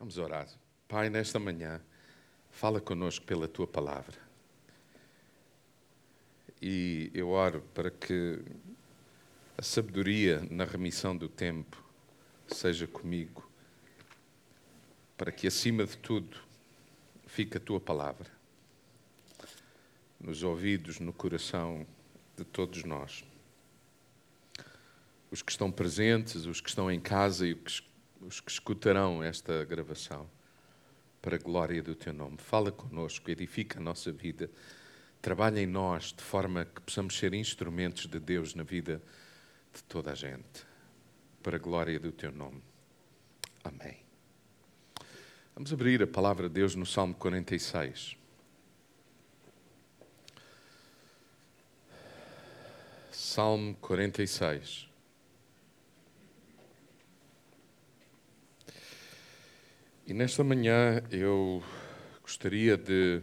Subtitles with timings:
[0.00, 0.48] Vamos orar.
[0.88, 1.78] Pai, nesta manhã,
[2.50, 4.16] fala conosco pela tua palavra.
[6.60, 8.42] E eu oro para que
[9.58, 11.84] a sabedoria na remissão do tempo
[12.48, 13.46] seja comigo,
[15.18, 16.38] para que acima de tudo
[17.26, 18.30] fique a tua palavra
[20.18, 21.86] nos ouvidos, no coração
[22.38, 23.22] de todos nós.
[25.30, 27.89] Os que estão presentes, os que estão em casa e os
[28.20, 30.28] os que escutarão esta gravação,
[31.22, 32.38] para a glória do teu nome.
[32.38, 34.50] Fala conosco, edifica a nossa vida,
[35.20, 39.02] trabalha em nós de forma que possamos ser instrumentos de Deus na vida
[39.72, 40.64] de toda a gente,
[41.42, 42.62] para a glória do teu nome.
[43.62, 43.98] Amém.
[45.54, 48.16] Vamos abrir a palavra de Deus no Salmo 46.
[53.12, 54.89] Salmo 46.
[60.10, 61.62] E nesta manhã eu
[62.20, 63.22] gostaria de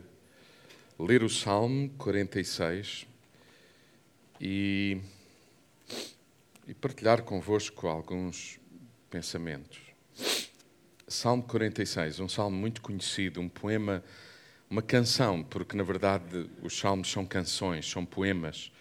[0.98, 3.06] ler o Salmo 46
[4.40, 4.98] e,
[6.66, 8.58] e partilhar convosco alguns
[9.10, 9.82] pensamentos.
[11.10, 14.02] Salmo 46, um salmo muito conhecido, um poema,
[14.70, 18.72] uma canção, porque na verdade os salmos são canções, são poemas.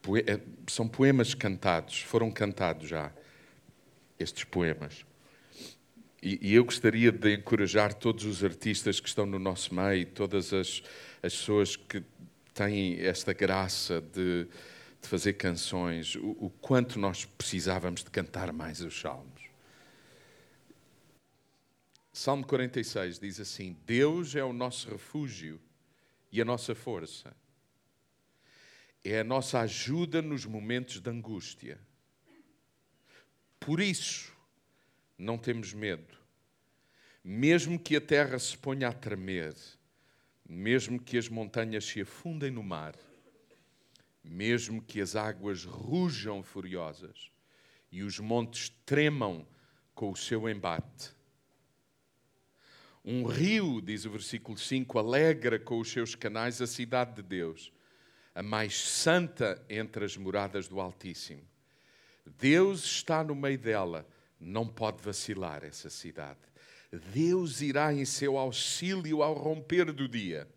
[0.00, 3.12] Poe eh, são poemas cantados, foram cantados já,
[4.18, 5.04] estes poemas.
[6.22, 10.52] E, e, eu gostaria de encorajar todos os artistas que estão no nosso meio, todas
[10.52, 10.82] as,
[11.22, 12.02] as pessoas que
[12.54, 14.46] têm esta graça de,
[15.00, 19.46] de fazer canções, o, o quanto nós precisávamos de cantar mais os salmos.
[22.12, 25.60] Salmo 46 diz assim: Deus é o nosso refúgio
[26.32, 27.36] e a nossa força.
[29.04, 31.78] É a nossa ajuda nos momentos de angústia.
[33.60, 34.35] Por isso,
[35.18, 36.14] não temos medo.
[37.24, 39.54] Mesmo que a terra se ponha a tremer,
[40.48, 42.94] mesmo que as montanhas se afundem no mar,
[44.22, 47.30] mesmo que as águas rujam furiosas
[47.90, 49.46] e os montes tremam
[49.94, 51.10] com o seu embate.
[53.04, 57.72] Um rio, diz o versículo 5, alegra com os seus canais a cidade de Deus,
[58.34, 61.42] a mais santa entre as moradas do Altíssimo.
[62.38, 64.06] Deus está no meio dela
[64.38, 66.40] não pode vacilar essa cidade.
[67.12, 70.48] Deus irá em seu auxílio ao romper do dia.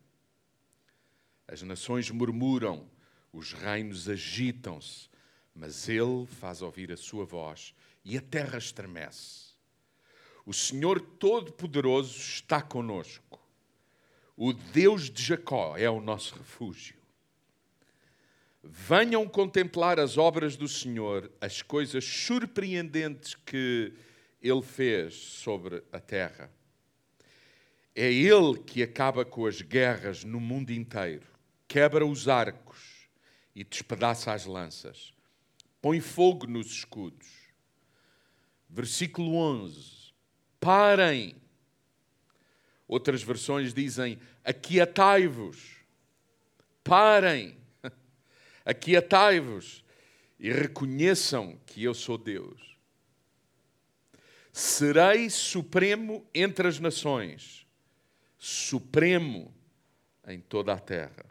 [1.48, 2.90] As nações murmuram,
[3.34, 5.10] os reinos agitam-se,
[5.54, 7.74] mas Ele faz ouvir a sua voz
[8.06, 9.50] e a terra estremece.
[10.46, 13.40] O Senhor Todo-Poderoso está conosco.
[14.36, 16.99] O Deus de Jacó é o nosso refúgio.
[18.62, 23.94] Venham contemplar as obras do Senhor, as coisas surpreendentes que
[24.42, 26.52] Ele fez sobre a terra.
[27.96, 31.28] É Ele que acaba com as guerras no mundo inteiro,
[31.68, 33.10] quebra os arcos
[33.56, 35.14] e despedaça as lanças,
[35.82, 37.28] põe fogo nos escudos.
[38.70, 40.14] Versículo 11:
[40.60, 41.36] Parem.
[42.88, 45.78] Outras versões dizem: Aquietai-vos.
[46.84, 47.59] Parem
[48.70, 49.84] Aquietai-vos
[50.40, 52.78] e reconheçam que eu sou Deus.
[54.54, 57.66] Serei supremo entre as nações,
[58.38, 59.52] supremo
[60.28, 61.26] em toda a terra.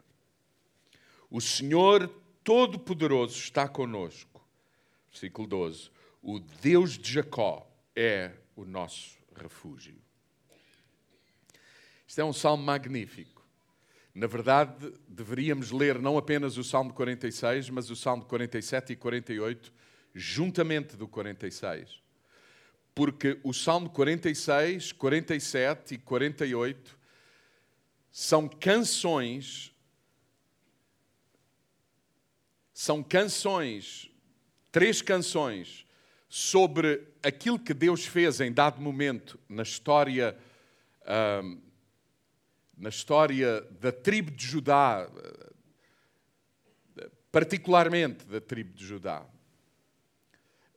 [1.31, 2.09] O Senhor
[2.43, 4.45] Todo-Poderoso está conosco.
[5.09, 5.91] Versículo 12.
[6.21, 9.95] O Deus de Jacó é o nosso refúgio.
[12.05, 13.38] Isto é um salmo magnífico.
[14.13, 19.71] Na verdade, deveríamos ler não apenas o Salmo 46, mas o Salmo 47 e 48,
[20.13, 22.01] juntamente do 46.
[22.93, 26.97] Porque o Salmo 46, 47 e 48
[28.11, 29.73] são canções,
[32.73, 34.09] são canções,
[34.71, 35.85] três canções
[36.27, 40.37] sobre aquilo que Deus fez em dado momento na história.
[41.43, 41.68] Um,
[42.79, 45.07] na história da tribo de Judá,
[47.29, 49.25] particularmente da tribo de Judá.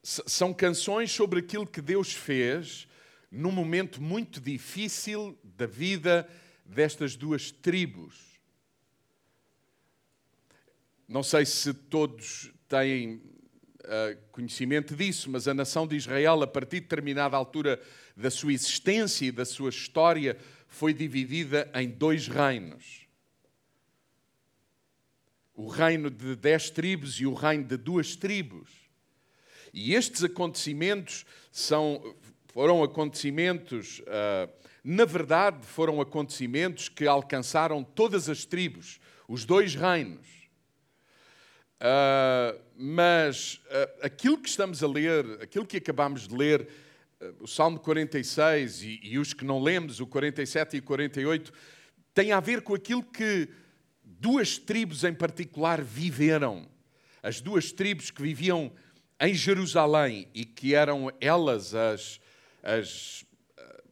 [0.02, 2.88] São canções sobre aquilo que Deus fez
[3.30, 6.28] num momento muito difícil da vida
[6.66, 8.32] destas duas tribos.
[11.06, 16.76] Não sei se todos têm uh, conhecimento disso, mas a nação de Israel, a partir
[16.76, 17.80] de determinada altura
[18.16, 20.36] da sua existência e da sua história,
[20.72, 23.06] foi dividida em dois reinos.
[25.54, 28.70] O reino de dez tribos e o reino de duas tribos.
[29.72, 32.16] E estes acontecimentos são,
[32.54, 34.50] foram acontecimentos, uh,
[34.82, 38.98] na verdade, foram acontecimentos que alcançaram todas as tribos,
[39.28, 40.26] os dois reinos.
[41.82, 46.66] Uh, mas uh, aquilo que estamos a ler, aquilo que acabamos de ler,
[47.40, 51.52] o Salmo 46 e, e os que não lemos, o 47 e o 48,
[52.14, 53.48] tem a ver com aquilo que
[54.04, 56.68] duas tribos em particular viveram.
[57.22, 58.72] As duas tribos que viviam
[59.20, 62.20] em Jerusalém e que eram elas as,
[62.62, 63.24] as
[63.56, 63.84] eh,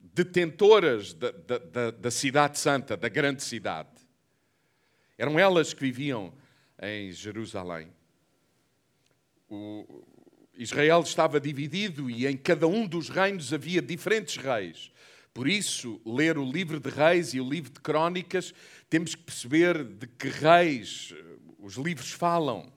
[0.00, 3.90] detentoras da, da, da, cidade santa, da grande cidade.
[5.18, 6.32] Eram elas que viviam
[6.80, 7.88] em Jerusalém.
[9.48, 10.15] O
[10.56, 14.90] Israel estava dividido e em cada um dos reinos havia diferentes reis.
[15.34, 18.54] Por isso, ler o livro de Reis e o livro de Crônicas,
[18.88, 21.24] temos que perceber de que reis eh,
[21.58, 22.72] os livros falam.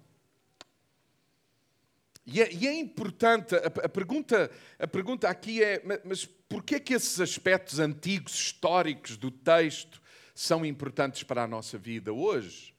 [2.25, 6.79] E é, e é importante, a, a, pergunta, a pergunta aqui é: mas porquê é
[6.81, 10.01] que esses aspectos antigos, históricos do texto
[10.35, 12.73] são importantes para a nossa vida hoje?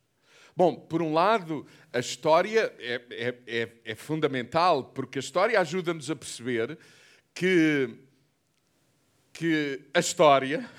[0.61, 6.11] Bom, por um lado, a história é, é, é, é fundamental, porque a história ajuda-nos
[6.11, 6.79] a perceber
[7.33, 7.97] que,
[9.33, 10.71] que a história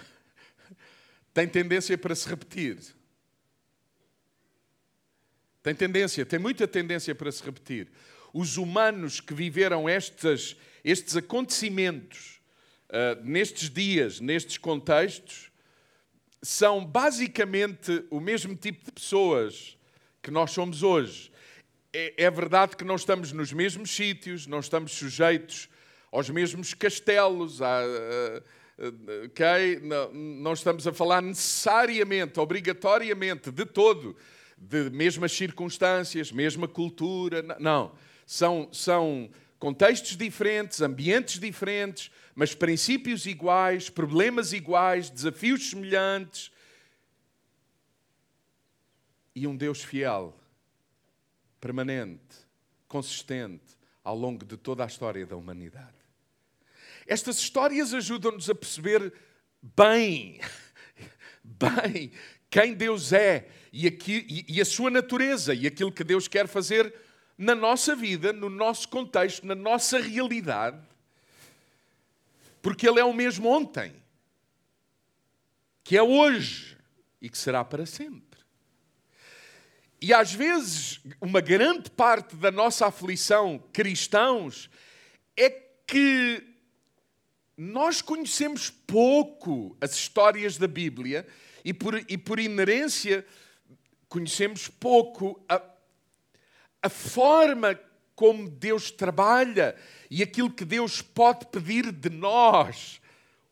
[1.34, 2.78] tem tendência para se repetir.
[5.64, 7.88] Tem tendência, tem muita tendência para se repetir
[8.32, 10.56] os humanos que viveram estes,
[11.18, 12.40] acontecimentos
[12.88, 15.51] uh, nestes dias, nestes contextos,
[16.42, 19.78] são basicamente o mesmo tipo de pessoas
[20.22, 21.32] que nós somos hoje.
[21.94, 25.70] É, é verdade que não estamos nos mesmos sítios, não estamos sujeitos
[26.12, 27.82] aos mesmos castelos, a,
[29.26, 29.80] okay?
[29.82, 34.16] não, não estamos a falar necessariamente, obrigatoriamente, de todo,
[34.58, 37.94] de mesmas circunstâncias, mesma cultura, não
[38.32, 39.30] são, são
[39.62, 46.52] contextos diferentes, ambientes diferentes, mas princípios iguais, problemas iguais, desafios semelhantes.
[49.36, 50.36] E um Deus fiel,
[51.60, 52.38] permanente,
[52.88, 55.94] consistente ao longo de toda a história da humanidade.
[57.06, 59.14] Estas histórias ajudam-nos a perceber
[59.62, 60.42] bem,
[61.46, 62.12] bem,
[62.50, 66.48] quem Deus é e, aqui, e, e a sua natureza e aquilo que Deus quer
[66.48, 66.92] fazer
[67.42, 70.80] na nossa vida, no nosso contexto, na nossa realidade,
[72.62, 73.96] porque Ele é o mesmo ontem,
[75.84, 76.78] que é hoje
[77.20, 78.40] e que será para sempre.
[80.00, 84.70] E às vezes, uma grande parte da nossa aflição, cristãos,
[85.36, 85.50] é
[85.88, 86.44] que
[87.58, 91.28] nós conhecemos pouco as histórias da Bíblia
[91.66, 93.26] e, por, e por inerência,
[94.08, 95.71] conhecemos pouco a,
[96.82, 97.80] a forma
[98.16, 99.76] como Deus trabalha
[100.10, 103.02] e aquilo que Deus pode pedir de nós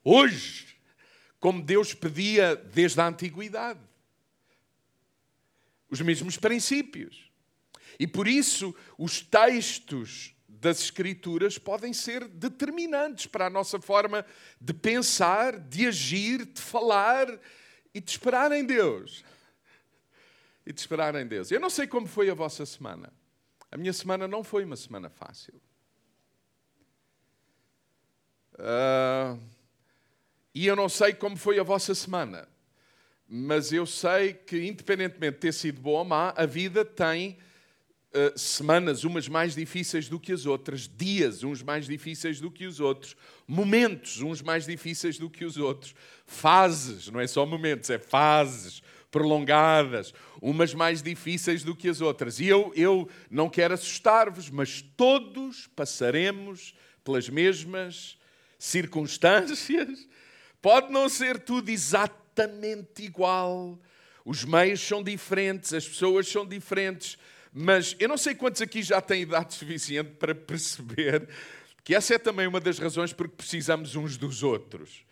[0.04, 0.78] hoje,
[1.40, 3.80] como Deus pedia desde a antiguidade.
[5.90, 7.30] Os mesmos princípios.
[8.00, 14.26] E por isso, os textos das Escrituras podem ser determinantes para a nossa forma
[14.60, 17.28] de pensar, de agir, de falar
[17.94, 19.24] e de esperar em Deus.
[20.70, 21.50] E de esperar em Deus.
[21.50, 23.12] Eu não sei como foi a vossa semana.
[23.72, 25.60] A minha semana não foi uma semana fácil.
[28.54, 29.42] Uh,
[30.54, 32.48] e eu não sei como foi a vossa semana,
[33.28, 37.40] mas eu sei que, independentemente de ter sido boa ou má, a vida tem
[38.14, 42.68] uh, semanas umas mais difíceis do que as outras, dias uns mais difíceis do que
[42.68, 43.16] os outros,
[43.48, 45.96] momentos uns mais difíceis do que os outros,
[46.28, 52.40] fases, não é só momentos, é fases prolongadas, umas mais difíceis do que as outras.
[52.40, 58.18] E eu, eu não quero assustar-vos, mas todos passaremos pelas mesmas
[58.58, 60.08] circunstâncias.
[60.62, 63.80] Pode não ser tudo exatamente igual,
[64.26, 67.18] os meios são diferentes, as pessoas são diferentes,
[67.52, 71.28] mas eu não sei quantos aqui já têm idade suficiente para perceber
[71.84, 75.04] que essa é também uma das razões porque precisamos uns dos outros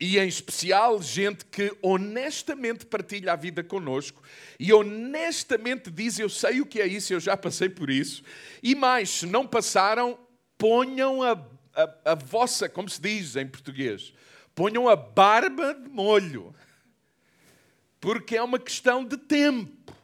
[0.00, 4.22] e em especial gente que honestamente partilha a vida conosco
[4.58, 8.22] e honestamente diz: Eu sei o que é isso, eu já passei por isso.
[8.62, 10.18] E mais, se não passaram,
[10.56, 11.32] ponham a,
[11.74, 14.14] a, a vossa, como se diz em português,
[14.54, 16.54] ponham a barba de molho,
[18.00, 19.94] porque é uma questão de tempo.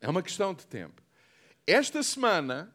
[0.00, 1.02] É uma questão de tempo.
[1.66, 2.72] Esta semana,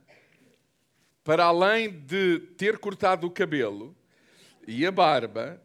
[1.23, 3.95] para além de ter cortado o cabelo,
[4.67, 5.61] e a barba,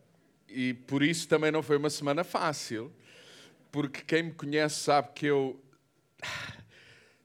[0.49, 2.93] e por isso também não foi uma semana fácil,
[3.71, 5.61] porque quem me conhece sabe que eu.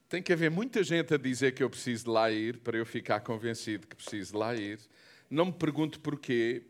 [0.10, 2.86] Tem que haver muita gente a dizer que eu preciso de lá ir para eu
[2.86, 4.80] ficar convencido que preciso de lá ir.
[5.28, 6.62] não me pergunte porquê,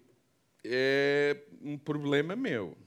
[0.64, 2.78] é um problema meu.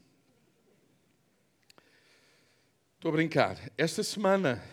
[2.95, 3.59] Estou a brincar.
[3.77, 4.65] Esta semana,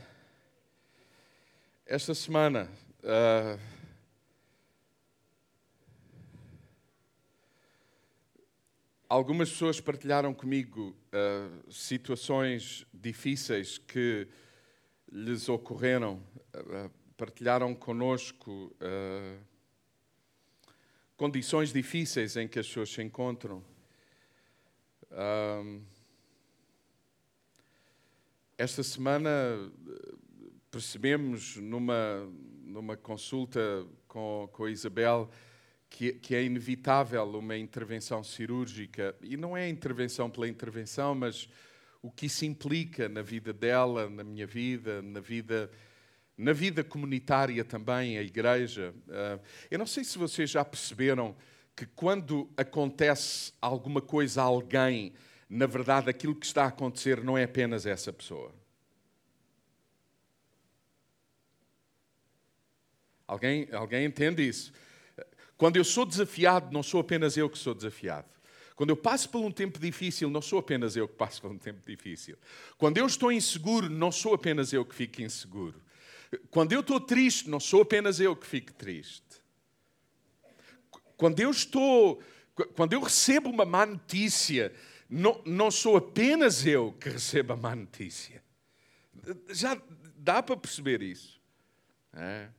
[1.86, 3.73] esta semana, uh,
[9.14, 14.28] algumas pessoas partilharam comigo uh, situações difíceis que
[15.12, 16.20] lhes ocorreram,
[16.56, 18.76] uh, partilharam conosco
[21.16, 23.64] condições difíceis em que as pessoas se encontram.
[28.58, 29.30] esta semana
[30.72, 32.28] percebemos numa,
[32.64, 35.30] numa consulta com, com a Isabel
[35.94, 39.16] que, que, é inevitável uma intervenção cirúrgica.
[39.22, 41.48] E não é intervenção pela intervenção, mas
[42.02, 45.72] o que isso implica na vida dela, na minha vida, na vida
[46.36, 48.92] na vida comunitária também, a igreja.
[49.08, 51.36] Ah, eu não sei se vocês já perceberam
[51.76, 55.14] que quando acontece alguma coisa a alguém,
[55.48, 58.52] na verdade aquilo que está a acontecer não é apenas essa pessoa.
[63.28, 64.74] Alguém, alguém entende isso?
[65.58, 68.28] Quando eu sou desafiado, não sou apenas eu que sou desafiado.
[68.76, 71.58] Quando eu passo por um tempo difícil, não sou apenas eu que passo por um
[71.58, 72.38] tempo difícil.
[72.78, 75.80] Quando eu estou inseguro, não sou apenas eu que fico inseguro.
[76.50, 79.24] Quando eu estou triste, não sou apenas eu que fico triste.
[81.16, 82.22] Quando eu estou,
[82.76, 84.74] quando eu recebo uma má notícia,
[85.08, 88.44] não, não sou apenas eu que recebo a má notícia.
[89.50, 89.80] Já
[90.18, 91.40] dá para perceber isso.
[92.14, 92.50] É.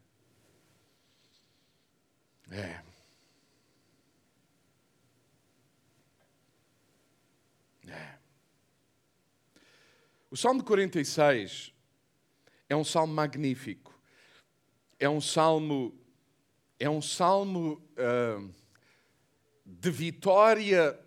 [2.51, 2.81] É.
[7.89, 8.15] É.
[10.31, 11.73] O Salmo 46
[12.69, 13.95] é um salmo magnífico.
[14.99, 15.95] É um salmo,
[16.79, 18.51] é um salmo uh,
[19.65, 20.99] de vitória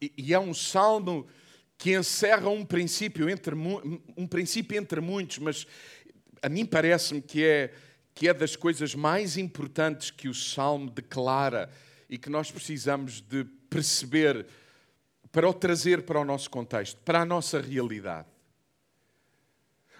[0.00, 1.26] e é um salmo
[1.76, 5.66] que encerra um princípio entre um princípio entre muitos, mas
[6.40, 7.74] a mim parece-me que é
[8.14, 11.68] que é das coisas mais importantes que o salmo declara
[12.08, 14.46] e que nós precisamos de perceber
[15.32, 18.28] para o trazer para o nosso contexto, para a nossa realidade.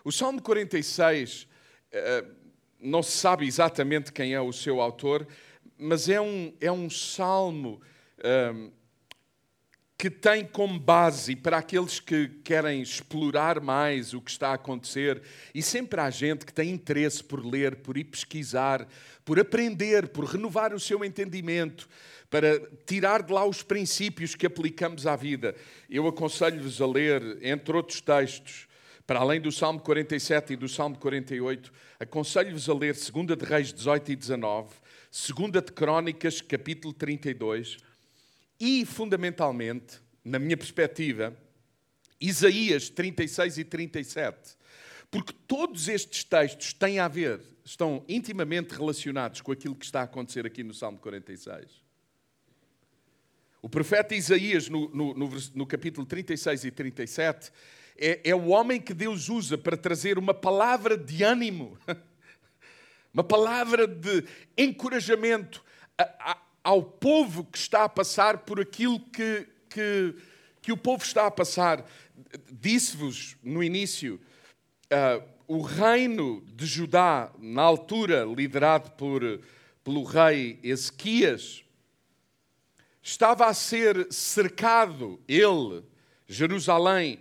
[0.04, 1.48] O Salmo 46,
[1.90, 2.24] eh,
[2.78, 5.26] não se sabe exatamente quem é o seu autor,
[5.76, 7.80] mas é um, é um salmo
[8.18, 8.70] eh,
[9.96, 15.22] que tem como base para aqueles que querem explorar mais o que está a acontecer,
[15.54, 18.86] e sempre há gente que tem interesse por ler, por ir pesquisar,
[19.24, 21.88] por aprender, por renovar o seu entendimento,
[22.28, 25.54] para tirar de lá os princípios que aplicamos à vida.
[25.88, 28.66] Eu aconselho-vos a ler, entre outros textos,
[29.06, 33.72] para além do Salmo 47 e do Salmo 48, aconselho-vos a ler 2 de Reis
[33.72, 34.74] 18 e 19,
[35.12, 37.76] 2 de Crónicas, capítulo 32,
[38.58, 41.36] e, fundamentalmente, na minha perspectiva,
[42.20, 44.56] Isaías 36 e 37.
[45.10, 50.04] Porque todos estes textos têm a ver, estão intimamente relacionados com aquilo que está a
[50.04, 51.84] acontecer aqui no Salmo 46.
[53.62, 57.52] O profeta Isaías, no, no, no, no capítulo 36 e 37,
[57.96, 61.78] é, é o homem que Deus usa para trazer uma palavra de ânimo,
[63.14, 64.24] uma palavra de
[64.58, 65.64] encorajamento
[66.64, 70.14] ao povo que está a passar por aquilo que, que,
[70.62, 71.84] que o povo está a passar.
[72.50, 74.18] Disse-vos no início,
[74.86, 79.20] uh, o reino de Judá, na altura liderado por,
[79.84, 81.62] pelo rei Ezequias,
[83.02, 85.84] estava a ser cercado, ele,
[86.26, 87.20] Jerusalém,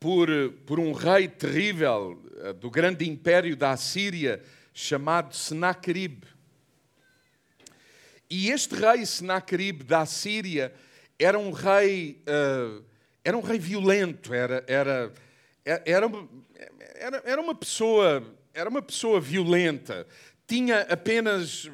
[0.00, 0.28] por,
[0.66, 4.42] por um rei terrível eh, do grande império da Assíria
[4.72, 6.24] chamado Senaquerib.
[8.30, 10.72] E este rei Senaquerib da Assíria
[11.18, 12.84] era um rei, uh,
[13.24, 15.12] era um rei violento, era, era,
[15.64, 16.06] era,
[16.94, 18.22] era, era, uma pessoa,
[18.54, 20.06] era uma pessoa violenta.
[20.46, 21.68] Tinha apenas,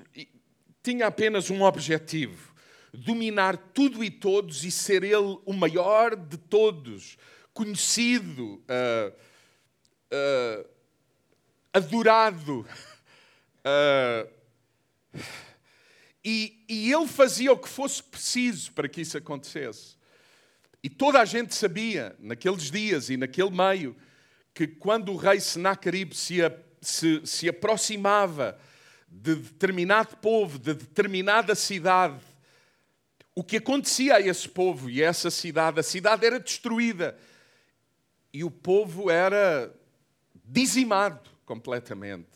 [0.83, 2.55] tinha apenas um objetivo:
[2.93, 7.19] dominar tudo e todos e ser ele o maior de todos
[7.53, 9.13] conhecido, uh,
[10.11, 10.69] uh,
[11.75, 12.67] adorado.
[13.63, 14.37] Uh,
[16.29, 19.95] e, e ele fazia o que fosse preciso para que isso acontecesse.
[20.83, 23.97] E toda a gente sabia, naqueles dias e naquele meio,
[24.53, 26.39] que quando o rei Senaquerib se,
[26.81, 28.59] se, se aproximava
[29.09, 32.25] de determinado povo, de determinada cidade,
[33.33, 37.17] o que acontecia a esse povo e a essa cidade, a cidade era destruída
[38.33, 39.73] e o povo era
[40.45, 42.36] dizimado completamente.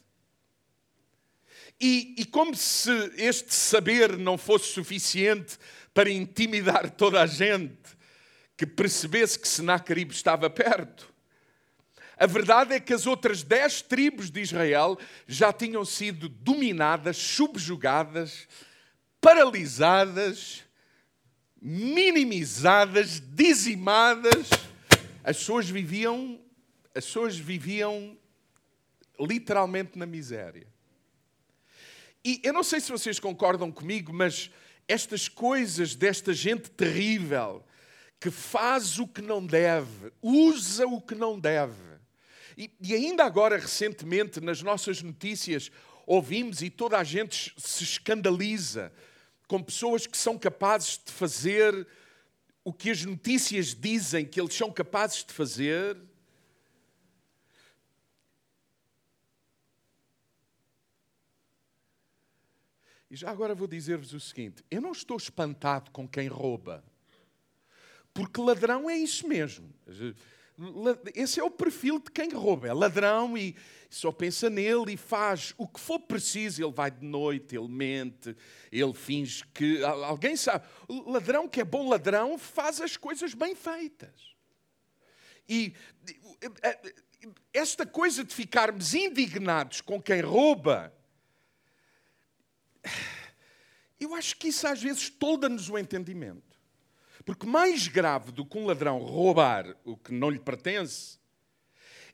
[1.81, 5.59] E, e como se este saber não fosse suficiente
[5.95, 7.79] para intimidar toda a gente
[8.57, 11.11] que percebesse que Senaqueribe estava perto.
[12.19, 18.47] A verdade é que as outras dez tribos de Israel já tinham sido dominadas, subjugadas,
[19.19, 20.63] paralisadas,
[21.63, 24.51] minimizadas, dizimadas.
[25.25, 26.39] As pessoas viviam,
[26.95, 28.19] as pessoas viviam
[29.19, 30.67] literalmente na miséria.
[32.25, 34.51] E eu não sei se vocês concordam comigo, mas
[34.87, 37.65] estas coisas desta gente terrível
[38.21, 41.91] que faz o que não deve, usa o que não deve.
[42.57, 45.71] E, e, ainda agora, recentemente, nas nossas notícias,
[46.07, 48.93] ouvimos e toda a gente se escandaliza
[49.49, 51.87] com pessoas que são capazes de fazer
[52.63, 55.97] o que as notícias dizem que eles são capazes de fazer
[63.11, 66.85] E já agora vou dizer-vos o seguinte: eu não estou espantado com quem rouba,
[68.15, 69.69] porque ladrão é isso mesmo.
[71.15, 72.69] Esse é o perfil de quem rouba.
[72.69, 73.57] É ladrão e
[73.89, 76.63] só pensa nele e faz o que for preciso.
[76.63, 78.37] Ele vai de noite, ele mente,
[78.71, 79.83] ele finge que.
[79.83, 80.67] Alguém sabe.
[80.87, 84.37] O ladrão que é bom ladrão faz as coisas bem feitas.
[85.49, 85.75] E
[87.53, 90.95] esta coisa de ficarmos indignados com quem rouba
[94.01, 96.59] eu acho que isso às vezes tolda-nos o entendimento.
[97.25, 101.19] Porque mais grave do que um ladrão roubar o que não lhe pertence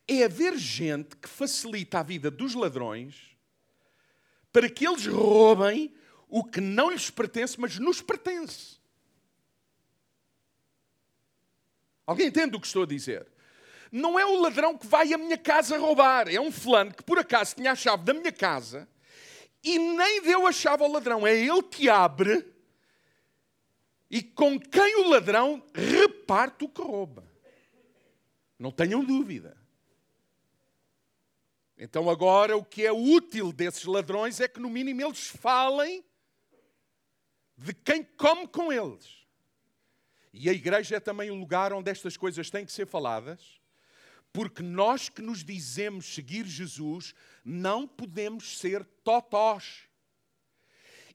[0.08, 3.36] é haver gente que facilita a vida dos ladrões
[4.52, 5.94] para que eles roubem
[6.28, 8.76] o que não lhes pertence, mas nos pertence.
[12.06, 13.26] Alguém entende o que estou a dizer?
[13.90, 17.18] Não é o ladrão que vai à minha casa roubar, é um fulano que por
[17.18, 18.88] acaso tinha a chave da minha casa
[19.66, 21.26] e nem deu a chave ao ladrão.
[21.26, 22.54] É ele que abre
[24.08, 27.26] e com quem o ladrão reparte o que rouba.
[28.56, 29.56] Não tenham dúvida.
[31.76, 36.02] Então, agora, o que é útil desses ladrões é que, no mínimo, eles falem
[37.56, 39.26] de quem come com eles.
[40.32, 43.60] E a igreja é também o lugar onde estas coisas têm que ser faladas,
[44.32, 47.14] porque nós que nos dizemos seguir Jesus,
[47.48, 49.84] não podemos ser totós.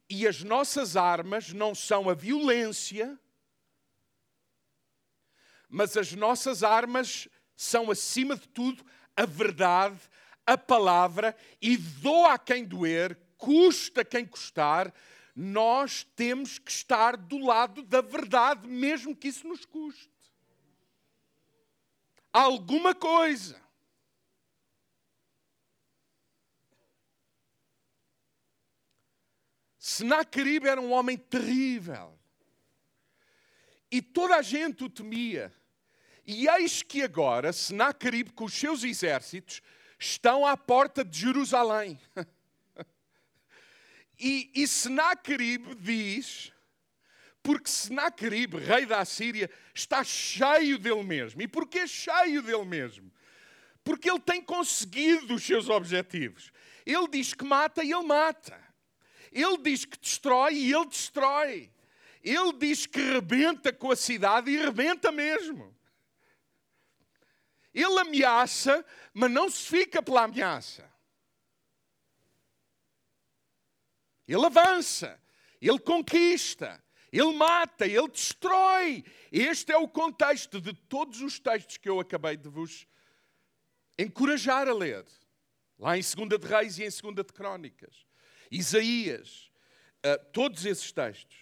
[0.10, 3.20] E as nossas armas não são a violência,
[5.67, 10.00] mas as nossas armas são, acima de tudo, a verdade,
[10.48, 14.94] a palavra, e doa a quem doer, custa quem custar,
[15.36, 20.10] nós temos que estar do lado da verdade, mesmo que isso nos custe.
[22.32, 23.62] Alguma coisa.
[29.92, 32.18] Senaqueribe era um homem terrível.
[33.92, 35.54] E toda a gente o temia.
[36.26, 39.62] E eis que agora Senaqueribe, com os seus exércitos,
[40.00, 42.00] estão à porta de Jerusalém.
[44.18, 46.54] e, e Senaqueribe diz,
[47.44, 51.42] porque Senaqueribe, rei da Assíria, está cheio dele mesmo.
[51.42, 53.12] E porquê cheio dele mesmo?
[53.84, 56.50] Porque ele tem conseguido os seus objetivos.
[56.86, 58.71] Ele diz que mata e ele mata.
[59.32, 61.72] Ele diz que destrói e ele destrói.
[62.24, 65.76] Ele diz que rebenta com a cidade e rebenta mesmo.
[67.74, 70.91] Ele ameaça, mas não se fica pela ameaça.
[74.28, 75.20] Ele avança,
[75.62, 79.04] ele conquista, ele mata, ele destrói.
[79.32, 82.88] Este é o contexto de todos os textos que eu acabei de vos
[83.98, 85.06] encorajar a ler.
[85.80, 88.11] Lá em 2 de Reis e em 2 de Crónicas.
[88.52, 89.50] Isaías,
[90.06, 91.38] uh, todos esses textos.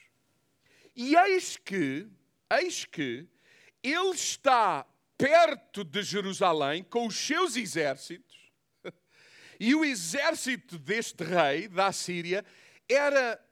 [0.95, 2.07] E eis que,
[2.51, 3.27] eis que,
[3.81, 4.85] ele está
[5.17, 8.51] perto de Jerusalém com os seus exércitos,
[9.59, 12.45] e o exército deste rei da Síria
[12.87, 13.43] era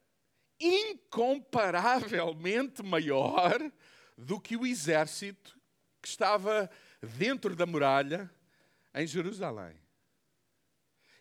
[0.59, 3.59] incomparavelmente maior
[4.17, 5.55] do que o exército
[6.01, 6.69] que estava
[7.01, 8.29] dentro da muralha
[8.93, 9.75] em Jerusalém.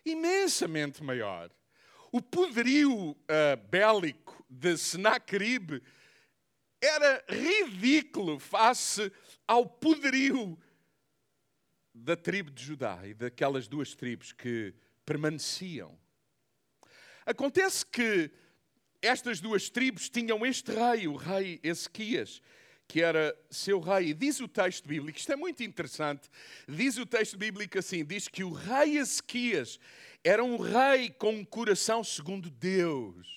[0.03, 1.51] Imensamente maior.
[2.11, 3.15] O poderio uh,
[3.69, 5.83] bélico de Senaqueribe
[6.81, 9.11] era ridículo face
[9.47, 10.57] ao poderio
[11.93, 14.73] da tribo de Judá e daquelas duas tribos que
[15.05, 15.97] permaneciam.
[17.25, 18.31] Acontece que
[19.01, 22.41] estas duas tribos tinham este rei, o rei Ezequias,
[22.87, 24.09] que era seu rei.
[24.09, 26.29] E diz o texto bíblico, isto é muito interessante,
[26.67, 29.79] diz o texto bíblico assim, diz que o rei Ezequias
[30.23, 33.27] era um rei com um coração segundo Deus.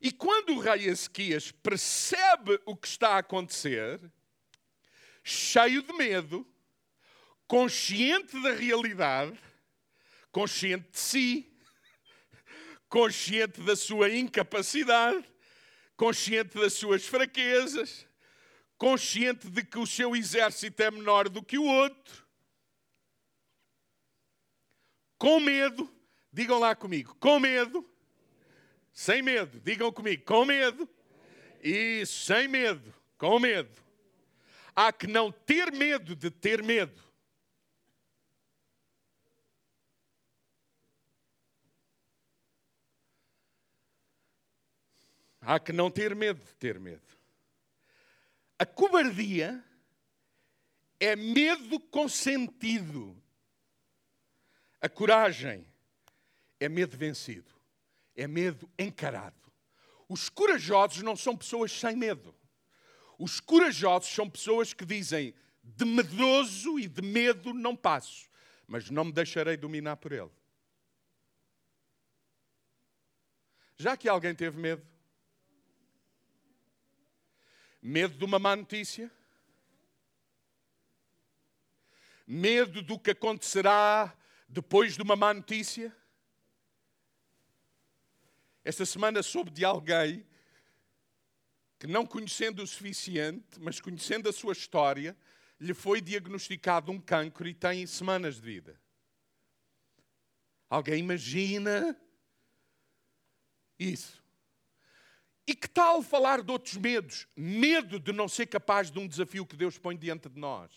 [0.00, 4.00] E quando o rei Ezequias percebe o que está a acontecer,
[5.22, 6.46] cheio de medo,
[7.48, 9.38] consciente da realidade,
[10.30, 11.52] consciente de si,
[12.88, 15.24] consciente da sua incapacidade,
[15.96, 18.06] consciente das suas fraquezas,
[18.76, 22.26] consciente de que o seu exército é menor do que o outro,
[25.18, 25.90] com medo,
[26.32, 27.88] digam lá comigo, com medo,
[28.92, 30.88] sem medo, digam comigo, com medo,
[31.62, 33.82] e sem medo, com medo.
[34.74, 37.05] Há que não ter medo de ter medo.
[45.40, 47.16] Há que não ter medo de ter medo.
[48.58, 49.62] A cobardia
[50.98, 53.16] é medo com sentido.
[54.80, 55.66] A coragem
[56.58, 57.54] é medo vencido.
[58.14, 59.36] É medo encarado.
[60.08, 62.34] Os corajosos não são pessoas sem medo.
[63.18, 68.28] Os corajosos são pessoas que dizem: de medroso e de medo não passo,
[68.66, 70.30] mas não me deixarei dominar por ele.
[73.76, 74.86] Já que alguém teve medo,
[77.88, 79.08] Medo de uma má notícia?
[82.26, 84.12] Medo do que acontecerá
[84.48, 85.96] depois de uma má notícia?
[88.64, 90.26] Esta semana soube de alguém
[91.78, 95.16] que, não conhecendo o suficiente, mas conhecendo a sua história,
[95.60, 98.80] lhe foi diagnosticado um cancro e tem semanas de vida.
[100.68, 101.96] Alguém imagina
[103.78, 104.25] isso?
[105.46, 107.28] E que tal falar de outros medos?
[107.36, 110.72] Medo de não ser capaz de um desafio que Deus põe diante de nós.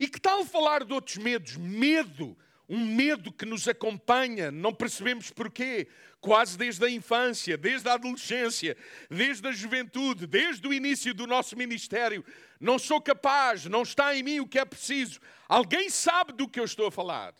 [0.00, 1.56] E que tal falar de outros medos?
[1.56, 2.36] Medo,
[2.68, 5.86] um medo que nos acompanha, não percebemos porquê,
[6.20, 8.76] quase desde a infância, desde a adolescência,
[9.08, 12.24] desde a juventude, desde o início do nosso ministério.
[12.58, 15.20] Não sou capaz, não está em mim o que é preciso.
[15.48, 17.34] Alguém sabe do que eu estou a falar?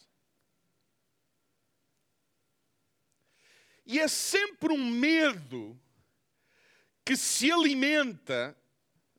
[3.86, 5.78] E é sempre um medo
[7.04, 8.56] que se alimenta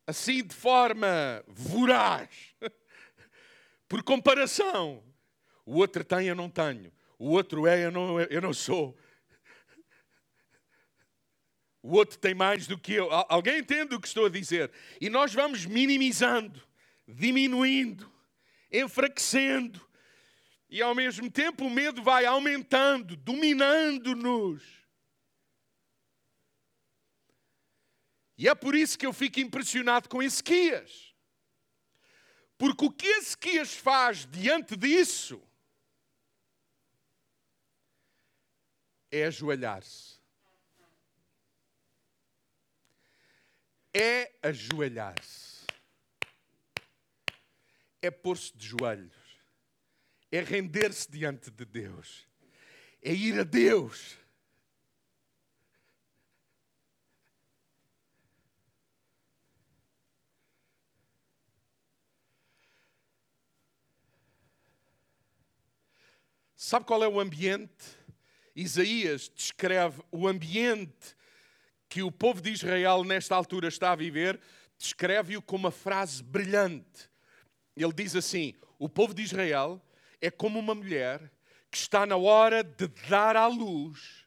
[0.06, 2.28] assim de forma voraz.
[3.88, 5.02] Por comparação,
[5.64, 6.92] o outro tem, eu não tenho.
[7.18, 8.96] O outro é, eu não, eu não sou.
[11.82, 13.08] O outro tem mais do que eu.
[13.28, 14.72] Alguém entende o que estou a dizer?
[15.00, 16.60] E nós vamos minimizando,
[17.06, 18.12] diminuindo,
[18.72, 19.80] enfraquecendo,
[20.76, 24.62] e ao mesmo tempo o medo vai aumentando, dominando-nos.
[28.36, 31.14] E é por isso que eu fico impressionado com Ezequias.
[32.58, 35.42] Porque o que Ezequias faz diante disso
[39.10, 40.20] é ajoelhar-se.
[43.94, 45.64] É ajoelhar-se.
[48.02, 49.25] É pôr-se de joelhos
[50.36, 52.26] é render-se diante de Deus,
[53.02, 54.18] é ir a Deus.
[66.54, 67.72] Sabe qual é o ambiente?
[68.54, 71.14] Isaías descreve o ambiente
[71.88, 74.40] que o povo de Israel nesta altura está a viver,
[74.76, 77.08] descreve-o com uma frase brilhante.
[77.76, 79.80] Ele diz assim: O povo de Israel
[80.20, 81.32] é como uma mulher
[81.70, 84.26] que está na hora de dar à luz,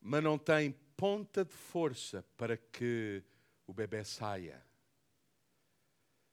[0.00, 3.22] mas não tem ponta de força para que
[3.66, 4.64] o bebê saia.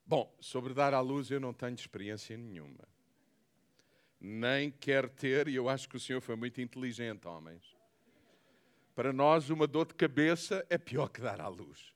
[0.05, 2.87] Bom, sobre dar à luz eu não tenho experiência nenhuma.
[4.19, 7.75] Nem quero ter, e eu acho que o senhor foi muito inteligente, homens.
[8.95, 11.93] Para nós, uma dor de cabeça é pior que dar à luz.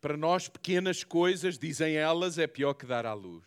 [0.00, 3.44] Para nós, pequenas coisas, dizem elas, é pior que dar à luz.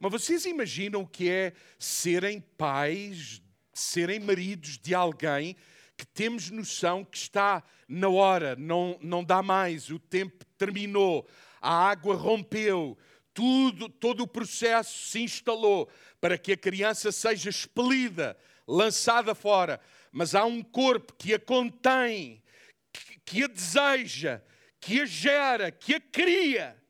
[0.00, 3.42] Mas vocês imaginam o que é serem pais,
[3.74, 5.54] serem maridos de alguém
[5.94, 11.28] que temos noção que está na hora, não, não dá mais, o tempo terminou,
[11.60, 12.96] a água rompeu,
[13.34, 19.78] tudo, todo o processo se instalou para que a criança seja expelida, lançada fora,
[20.10, 22.42] mas há um corpo que a contém,
[22.90, 24.40] que, que a deseja,
[24.80, 26.82] que a gera, que a cria,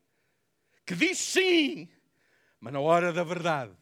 [0.87, 1.89] que diz sim
[2.61, 3.75] mas na hora da verdade,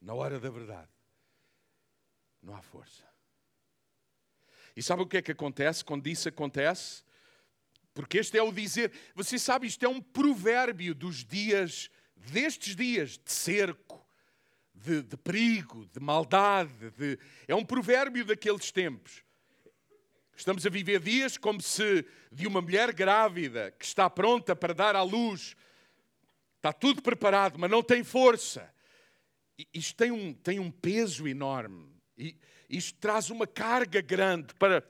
[0.00, 0.90] na hora da verdade,
[2.42, 3.04] não há força.
[4.76, 7.04] E sabe o que é que acontece quando isso acontece?
[7.94, 13.16] Porque este é o dizer, você sabe, isto é um provérbio dos dias, destes dias
[13.16, 14.04] de cerco,
[14.74, 19.22] de, de perigo, de maldade, de, é um provérbio daqueles tempos.
[20.36, 24.96] Estamos a viver dias como se de uma mulher grávida que está pronta para dar
[24.96, 25.56] à luz,
[26.64, 28.72] está tudo preparado, mas não tem força.
[29.72, 31.94] Isto tem um, tem um peso enorme.
[32.16, 32.38] E
[32.70, 34.82] isto traz uma carga grande para,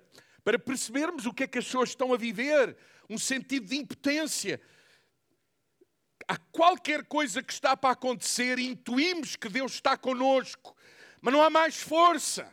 [0.45, 2.77] para percebermos o que é que as pessoas estão a viver,
[3.11, 4.61] um sentido de impotência.
[6.29, 10.77] Há qualquer coisa que está para acontecer, intuímos que Deus está conosco,
[11.21, 12.49] mas não há mais força.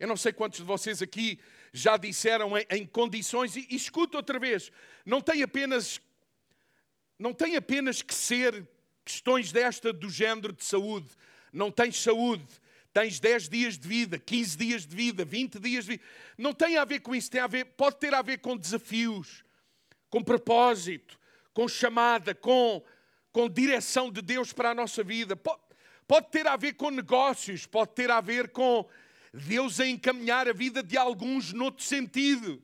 [0.00, 1.38] Eu não sei quantos de vocês aqui
[1.70, 4.72] já disseram em, em condições, e, e escuta outra vez,
[5.04, 6.00] não tem apenas
[7.18, 8.66] não tem apenas que ser
[9.04, 11.08] questões desta do género de saúde.
[11.52, 12.46] Não tens saúde,
[12.92, 16.04] tens 10 dias de vida, 15 dias de vida, 20 dias de vida.
[16.36, 19.44] Não tem a ver com isso, tem a ver, pode ter a ver com desafios,
[20.10, 21.18] com propósito,
[21.52, 22.82] com chamada, com,
[23.32, 25.36] com direção de Deus para a nossa vida.
[25.36, 25.60] Pode,
[26.08, 28.88] pode ter a ver com negócios, pode ter a ver com
[29.32, 32.62] Deus a encaminhar a vida de alguns noutro sentido.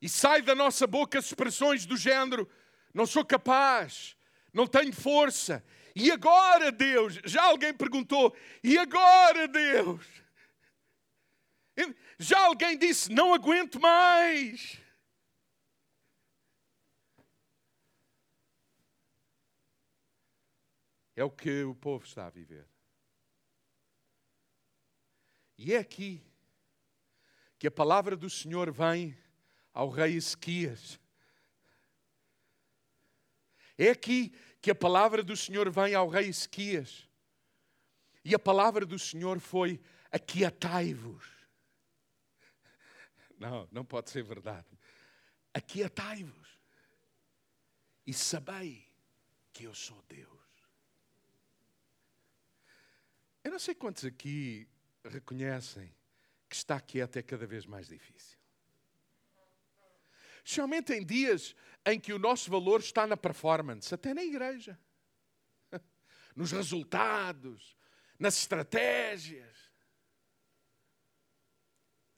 [0.00, 2.48] E sai da nossa boca expressões do género:
[2.94, 4.16] não sou capaz,
[4.52, 5.64] não tenho força.
[5.94, 7.18] E agora, Deus?
[7.24, 10.06] Já alguém perguntou: e agora, Deus?
[12.18, 14.78] Já alguém disse: não aguento mais.
[21.14, 22.64] É o que o povo está a viver.
[25.56, 26.22] E é aqui
[27.58, 29.18] que a palavra do Senhor vem
[29.78, 30.98] ao rei Ezequias.
[33.78, 37.08] É aqui que a palavra do Senhor vem ao rei Ezequias.
[38.24, 41.24] E a palavra do Senhor foi: aquietai-vos.
[43.38, 44.66] Não, não pode ser verdade.
[45.54, 46.58] Aquietai-vos
[48.04, 48.84] e sabei
[49.52, 50.40] que eu sou Deus.
[53.44, 54.68] Eu não sei quantos aqui
[55.04, 55.94] reconhecem
[56.48, 58.37] que estar quieto é cada vez mais difícil.
[60.48, 64.80] Especialmente em dias em que o nosso valor está na performance, até na igreja,
[66.34, 67.76] nos resultados,
[68.18, 69.54] nas estratégias.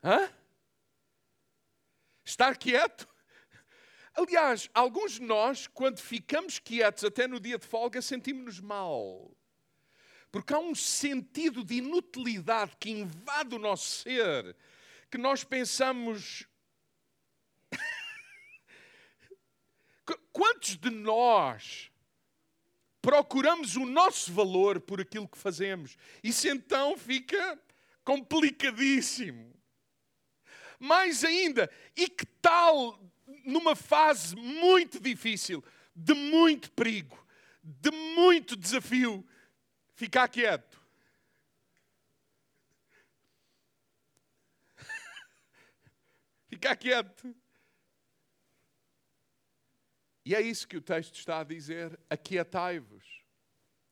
[0.01, 0.31] Hã?
[2.23, 3.05] Estar quieto?
[4.13, 9.29] Aliás, alguns de nós, quando ficamos quietos até no dia de folga, sentimos-nos mal.
[10.31, 14.55] Porque há um sentido de inutilidade que invade o nosso ser,
[15.09, 16.47] que nós pensamos,
[20.61, 21.91] Quantos de nós
[23.01, 25.97] procuramos o nosso valor por aquilo que fazemos?
[26.23, 27.59] Isso então fica
[28.03, 29.51] complicadíssimo.
[30.79, 33.01] Mais ainda, e que tal
[33.43, 35.63] numa fase muito difícil,
[35.95, 37.17] de muito perigo,
[37.63, 39.27] de muito desafio,
[39.95, 40.79] ficar quieto?
[46.47, 47.35] ficar quieto.
[50.23, 53.03] E é isso que o texto está a dizer: aquietai-vos.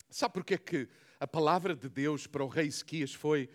[0.10, 0.90] Sabe porquê que
[1.20, 3.50] a palavra de Deus para o rei Ezequias foi: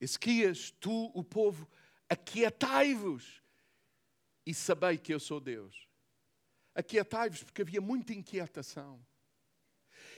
[0.00, 1.68] Ezequias, tu, o povo,
[2.08, 3.42] aquietai-vos
[4.46, 5.86] e sabei que eu sou Deus.
[6.74, 9.04] Aquietai-vos, porque havia muita inquietação.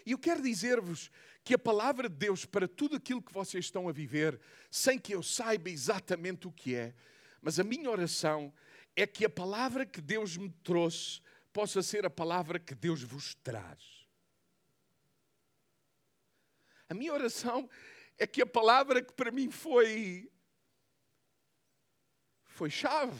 [0.04, 1.10] E eu quero dizer-vos
[1.42, 5.14] que a palavra de Deus para tudo aquilo que vocês estão a viver, sem que
[5.14, 6.94] eu saiba exatamente o que é,
[7.40, 8.52] mas a minha oração
[8.94, 11.20] é que a palavra que Deus me trouxe
[11.52, 14.06] possa ser a palavra que Deus vos traz.
[16.88, 17.68] A minha oração
[18.18, 20.30] é que a palavra que para mim foi
[22.44, 23.18] foi chave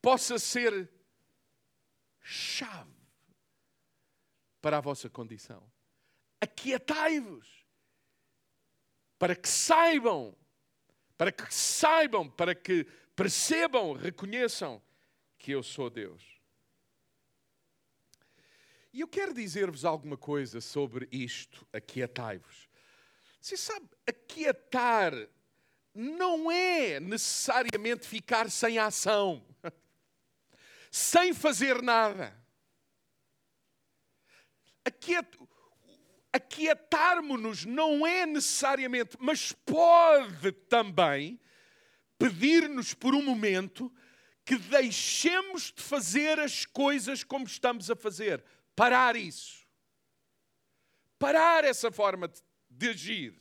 [0.00, 0.90] possa ser
[2.20, 2.94] chave
[4.60, 5.70] para a vossa condição.
[6.40, 7.66] Aquietai-vos
[9.18, 10.34] para que saibam,
[11.16, 14.82] para que saibam, para que percebam, reconheçam
[15.36, 16.39] que eu sou Deus.
[18.92, 22.68] E eu quero dizer-vos alguma coisa sobre isto, aquietai-vos.
[23.40, 25.12] Você sabe, aquietar
[25.94, 29.44] não é necessariamente ficar sem ação,
[30.90, 32.36] sem fazer nada.
[34.84, 35.38] Aquiet...
[36.32, 41.40] Aquietarmos-nos não é necessariamente, mas pode também
[42.16, 43.92] pedir-nos por um momento
[44.44, 48.44] que deixemos de fazer as coisas como estamos a fazer
[48.80, 49.68] parar isso.
[51.18, 52.32] Parar essa forma
[52.70, 53.34] de agir.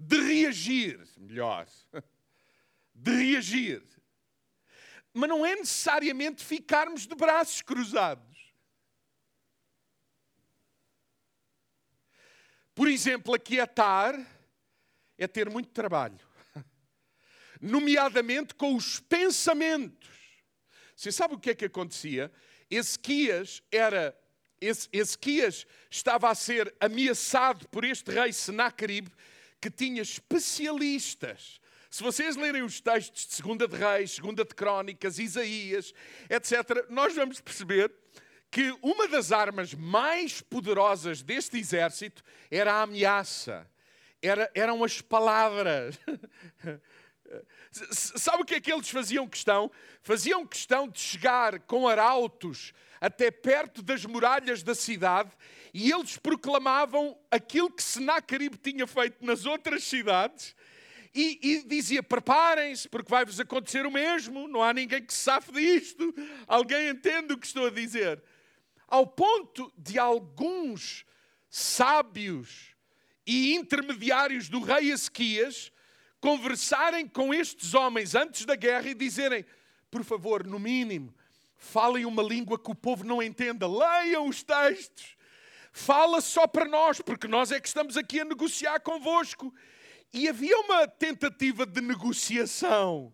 [0.00, 1.66] de reagir, melhor,
[2.94, 3.82] de reagir.
[5.12, 8.38] Mas não é necessariamente ficarmos de braços cruzados.
[12.76, 14.14] Por exemplo, aquietar
[15.16, 16.24] é ter muito trabalho,
[17.60, 20.08] nomeadamente com os pensamentos.
[20.94, 22.32] Você sabe o que é que acontecia?
[22.70, 24.16] Ezequias era
[24.92, 29.10] Ezequias estava a ser ameaçado por este rei Senaqueribe,
[29.60, 31.60] que tinha especialistas.
[31.90, 35.94] Se vocês lerem os textos de Segunda de Reis, Segunda de Crónicas, Isaías,
[36.28, 37.90] etc., nós vamos perceber
[38.50, 43.66] que uma das armas mais poderosas deste exército era a ameaça,
[44.20, 45.98] era, eram as palavras.
[47.70, 49.70] Sabe o que é que eles faziam questão?
[50.02, 55.30] Faziam questão de chegar com arautos até perto das muralhas da cidade
[55.72, 60.56] e eles proclamavam aquilo que Senaqueribe tinha feito nas outras cidades
[61.14, 65.52] e, e dizia: preparem-se, porque vai-vos acontecer o mesmo, não há ninguém que se safe
[65.52, 66.14] disto.
[66.46, 68.22] Alguém entende o que estou a dizer?
[68.86, 71.04] Ao ponto de alguns
[71.50, 72.74] sábios
[73.26, 75.70] e intermediários do rei Ezequias
[76.20, 79.44] conversarem com estes homens antes da guerra e dizerem:
[79.90, 81.14] por favor, no mínimo,
[81.56, 85.16] falem uma língua que o povo não entenda, leiam os textos,
[85.72, 89.54] fala só para nós, porque nós é que estamos aqui a negociar convosco.
[90.12, 93.12] E havia uma tentativa de negociação.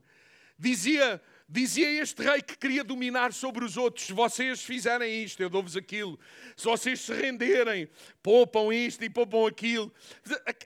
[0.57, 5.51] Dizia, dizia este rei que queria dominar sobre os outros: se vocês fizerem isto, eu
[5.51, 6.19] dou-vos aquilo.
[6.57, 7.89] Se vocês se renderem,
[8.23, 9.93] poupam isto e poupam aquilo.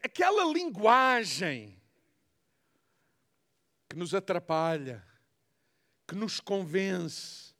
[0.02, 1.77] Aquela linguagem
[3.88, 5.04] que nos atrapalha,
[6.06, 7.54] que nos convence,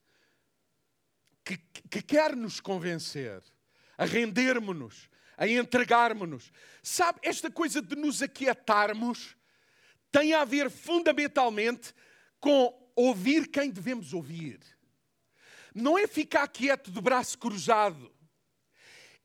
[1.45, 3.43] que, que quer nos convencer
[3.97, 6.53] a rendermos-nos, a entregarmos-nos.
[6.83, 9.37] Sabe, esta coisa de nos aquietarmos
[10.11, 11.95] tem a ver fundamentalmente
[12.41, 14.61] com ouvir quem devemos ouvir.
[15.75, 18.13] Não é ficar quieto de braço cruzado,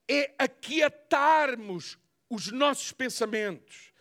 [0.07, 1.97] é aquietarmos
[2.29, 3.91] os nossos pensamentos,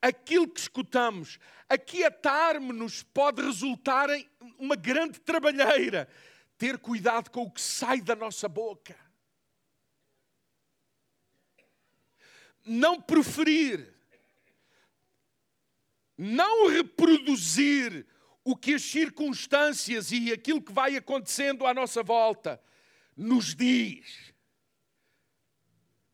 [0.00, 1.38] aquilo que escutamos,
[1.72, 6.08] aquietar-me-nos pode resultar em uma grande trabalheira.
[6.56, 8.96] Ter cuidado com o que sai da nossa boca.
[12.64, 13.92] Não preferir,
[16.16, 18.06] não reproduzir
[18.44, 22.62] o que as circunstâncias e aquilo que vai acontecendo à nossa volta
[23.16, 24.32] nos diz.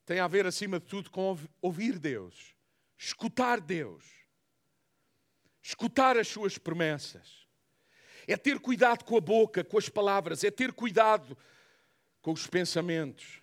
[0.06, 2.56] Tem a ver, acima de tudo, com ouvir Deus
[2.98, 4.04] escutar Deus,
[5.62, 7.46] escutar as suas promessas,
[8.26, 11.36] é ter cuidado com a boca, com as palavras, é ter cuidado
[12.20, 13.42] com os pensamentos.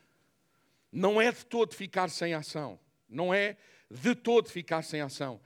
[0.92, 3.58] Não é de todo ficar sem ação, não é
[3.90, 5.42] de todo ficar sem ação.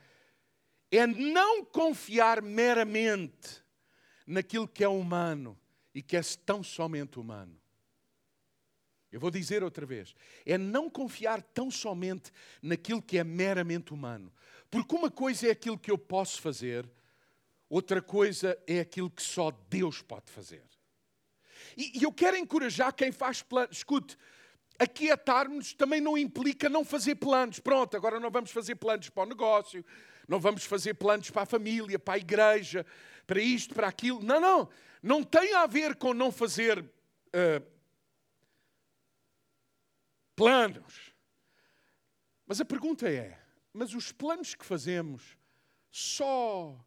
[0.91, 3.63] É não confiar meramente
[4.25, 5.57] naquilo que é humano
[5.93, 7.59] e que é tão somente humano.
[9.11, 14.31] Eu vou dizer outra vez: é não confiar tão somente naquilo que é meramente humano.
[14.69, 16.87] Porque uma coisa é aquilo que eu posso fazer,
[17.69, 20.63] outra coisa é aquilo que só Deus pode fazer.
[21.75, 23.77] E, eu quero encorajar quem faz planos.
[23.77, 24.17] Escute,
[24.77, 27.59] aquietar-nos também não implica não fazer planos.
[27.59, 29.83] Pronto, agora não vamos fazer planos para o negócio,
[30.27, 32.85] não vamos fazer planos para a família, para a igreja,
[33.25, 34.21] para isto, para aquilo.
[34.21, 34.69] Não, não.
[35.01, 36.79] Não tem a ver com não fazer.
[36.79, 37.79] Uh,
[40.35, 41.13] planos.
[42.45, 43.38] Mas a pergunta é:
[43.73, 45.37] mas os planos que fazemos
[45.91, 46.77] só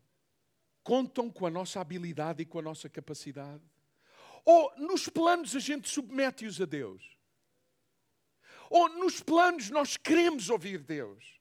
[0.82, 3.62] contam com a nossa habilidade e com a nossa capacidade?
[4.44, 7.16] Ou nos planos a gente submete-os a Deus?
[8.68, 11.40] Ou nos planos nós queremos ouvir Deus?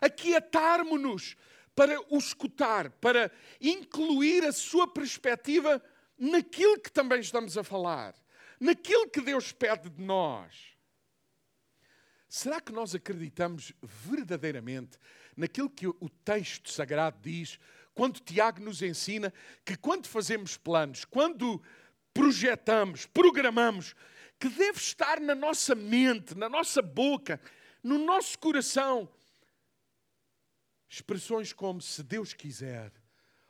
[0.00, 1.36] Aquietarmos-nos
[1.74, 3.30] para o escutar, para
[3.60, 5.82] incluir a sua perspectiva
[6.18, 8.14] naquilo que também estamos a falar,
[8.58, 10.75] naquilo que Deus pede de nós.
[12.28, 14.98] Será que nós acreditamos verdadeiramente
[15.36, 17.58] naquilo que o texto sagrado diz,
[17.94, 19.32] quando Tiago nos ensina
[19.64, 21.62] que quando fazemos planos, quando
[22.12, 23.94] projetamos, programamos,
[24.38, 27.40] que deve estar na nossa mente, na nossa boca,
[27.82, 29.08] no nosso coração,
[30.88, 32.92] expressões como se Deus quiser,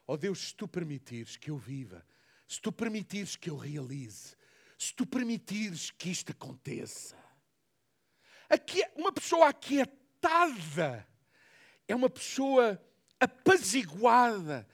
[0.06, 2.06] ó oh Deus, se tu permitires que eu viva,
[2.46, 4.36] se tu permitires que eu realize,
[4.78, 7.16] se tu permitires que isto aconteça.
[8.94, 11.06] Uma pessoa aquietada
[11.88, 12.80] é uma pessoa
[13.18, 14.66] apaziguada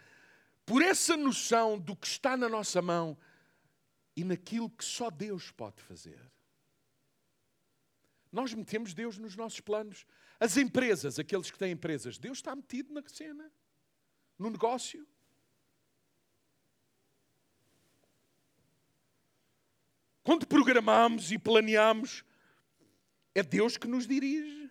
[0.64, 3.16] por essa noção do que está na nossa mão
[4.16, 6.20] e naquilo que só Deus pode fazer.
[8.30, 10.06] Nós metemos Deus nos nossos planos.
[10.40, 13.52] As empresas, aqueles que têm empresas, Deus está metido na cena,
[14.38, 15.06] no negócio.
[20.22, 22.24] Quando programamos e planeamos,
[23.34, 24.70] é Deus que nos dirige?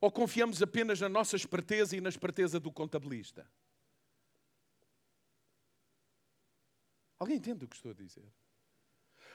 [0.00, 3.48] Ou confiamos apenas na nossa esperteza e na esperteza do contabilista?
[7.18, 8.24] Alguém entende o que estou a dizer?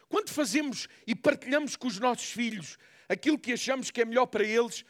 [0.09, 4.43] Quando fazemos e partilhamos com os nossos filhos aquilo que achamos que é melhor para
[4.43, 4.83] eles,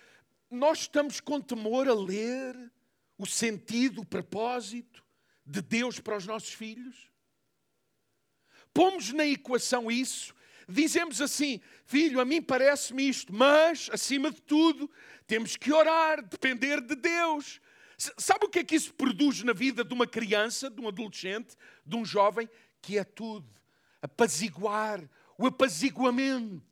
[0.49, 2.55] nós estamos com temor a ler
[3.17, 5.03] o sentido, o propósito
[5.45, 7.11] de Deus para os nossos filhos?
[8.73, 10.35] Pomos na equação isso,
[10.67, 14.89] dizemos assim: filho, a mim parece-me isto, mas, acima de tudo,
[15.25, 17.59] temos que orar, depender de Deus.
[17.97, 21.55] Sabe o que é que isso produz na vida de uma criança, de um adolescente,
[21.85, 22.47] de um jovem?
[22.81, 23.57] Que é tudo
[24.01, 25.07] apaziguar,
[25.37, 26.63] o apaziguamento.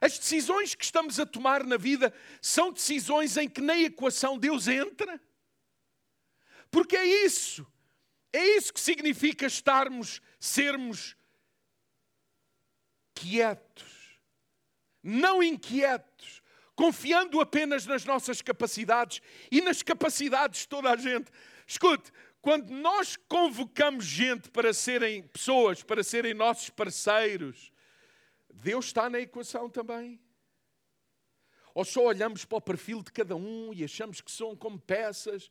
[0.00, 4.66] As decisões que estamos a tomar na vida são decisões em que na equação Deus
[4.66, 5.20] entra.
[6.70, 7.66] Porque é isso.
[8.32, 11.14] É isso que significa estarmos, sermos
[13.14, 14.18] quietos,
[15.02, 16.42] não inquietos,
[16.74, 19.20] confiando apenas nas nossas capacidades
[19.50, 21.30] e nas capacidades de toda a gente.
[21.66, 22.10] Escute,
[22.40, 27.70] quando nós convocamos gente para serem pessoas, para serem nossos parceiros,
[28.50, 30.18] Deus está na equação também.
[31.74, 35.50] Ou só olhamos para o perfil de cada um e achamos que são como peças,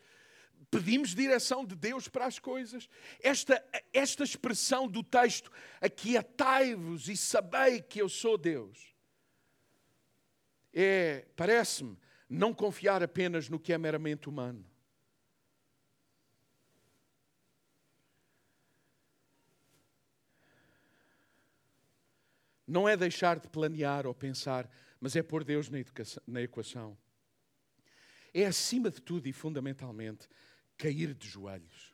[0.69, 2.89] pedimos direção de Deus para as coisas.
[3.21, 5.51] Esta, esta expressão do texto,
[5.81, 8.93] aquietai-vos e sabei que eu sou Deus,
[10.73, 11.97] é, parece-me,
[12.29, 14.69] não confiar apenas no que é meramente humano
[22.69, 24.69] Não é deixar de planear ou pensar,
[25.01, 26.95] mas é pôr Deus na, educação, na equação.
[28.31, 30.29] É, acima de tudo e fundamentalmente,
[30.79, 31.93] cair de joelhos,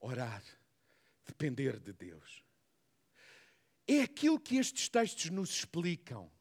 [0.00, 0.42] orar,
[1.26, 2.42] depender de Deus.
[3.86, 6.32] É aquilo que estes textos nos explicam.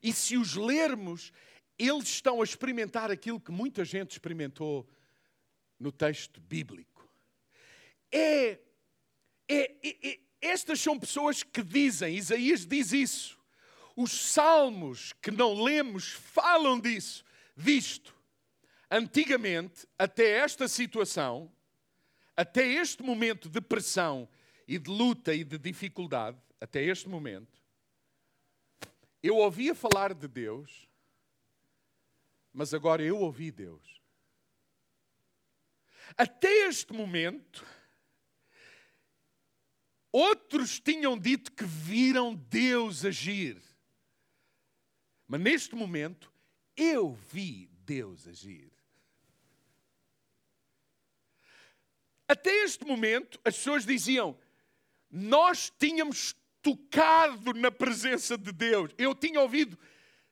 [0.00, 1.32] E se os lermos,
[1.76, 4.88] eles estão a experimentar aquilo que muita gente experimentou
[5.78, 7.10] no texto bíblico.
[8.12, 8.60] É,
[9.48, 13.38] é, é, é estas são pessoas que dizem, Isaías diz isso.
[13.96, 17.24] Os salmos que não lemos falam disso,
[17.56, 18.19] disto.
[18.90, 21.52] Antigamente, até esta situação,
[22.36, 24.28] até este momento de pressão
[24.66, 27.60] e de luta e de dificuldade, até este momento,
[29.22, 30.88] eu ouvia falar de Deus,
[32.52, 34.00] mas agora eu ouvi Deus.
[36.16, 37.64] Até este momento,
[40.12, 43.62] Outros tinham dito que viram Deus agir.
[45.26, 46.32] Mas neste momento,
[46.76, 48.72] eu vi Deus agir.
[52.30, 54.38] Até este momento, as pessoas diziam:
[55.10, 58.92] Nós tínhamos tocado na presença de Deus.
[58.96, 59.76] Eu tinha ouvido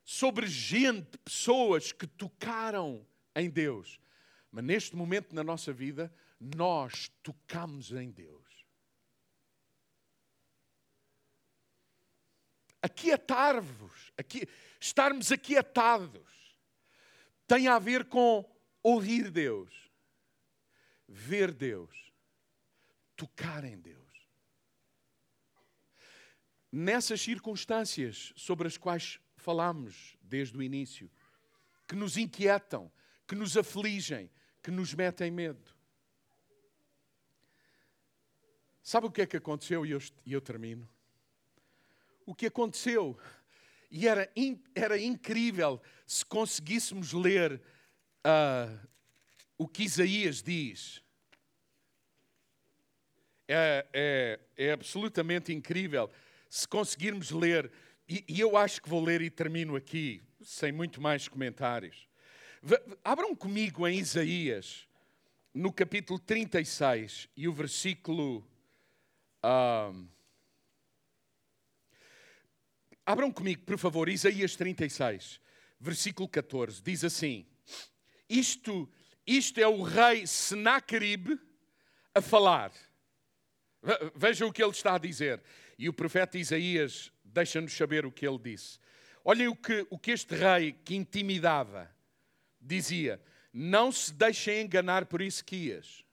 [0.05, 3.99] sobre gente, pessoas que tocaram em Deus.
[4.53, 8.47] Mas neste momento na nossa vida, nós tocamos em Deus.
[12.81, 14.49] aquietar-vos, aqui,
[14.81, 16.57] estarmos aquietados,
[17.45, 18.49] tem a ver com
[18.85, 19.88] ouvir Deus,
[21.09, 22.13] ver Deus,
[23.17, 23.99] tocar em Deus.
[26.71, 31.11] Nessas circunstâncias sobre as quais falamos desde o início,
[31.87, 32.93] que nos inquietam,
[33.27, 34.31] que nos afligem,
[34.63, 35.75] que nos metem medo.
[38.83, 39.87] Sabe o que é que aconteceu?
[39.87, 40.89] E eu, eu termino
[42.29, 43.19] o que aconteceu.
[43.91, 44.31] E era,
[44.75, 47.59] era incrível se conseguíssemos ler
[48.19, 48.89] uh,
[49.59, 51.03] o que Isaías diz.
[53.47, 56.11] É, é, é, absolutamente incrível
[56.51, 57.71] se conseguirmos ler,
[58.09, 62.09] e, e, eu acho que vou ler e termino aqui, sem muito mais comentários.
[63.05, 64.87] Abram comigo em Isaías,
[65.53, 68.47] no capítulo 36 e o versículo.
[69.45, 70.09] Uh,
[73.05, 75.41] Abram comigo, por favor, Isaías 36,
[75.81, 76.83] versículo 14.
[76.83, 77.47] Diz assim:
[78.29, 78.91] Isto,
[79.37, 81.39] isto é o rei Senaqueribe
[82.15, 82.73] a falar.
[84.15, 85.43] Vejam o que ele está a dizer.
[85.79, 88.79] E o profeta Isaías deixa-nos saber o que ele disse.
[89.23, 91.95] Olhem o que, o que este rei que intimidava
[92.59, 93.21] dizia:
[93.53, 96.05] Não se deixem enganar por Ezequias,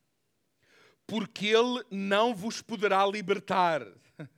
[1.08, 3.82] porque ele não vos poderá libertar